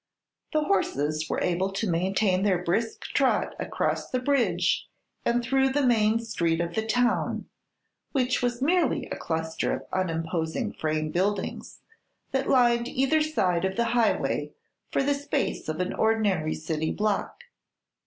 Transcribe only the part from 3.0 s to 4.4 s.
trot across the